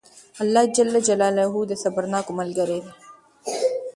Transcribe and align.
الله 0.41 0.63
جل 0.75 0.93
جلاله 1.07 1.45
د 1.69 1.71
صبرناکو 1.83 2.31
ملګری 2.39 2.79
دئ! 2.85 2.91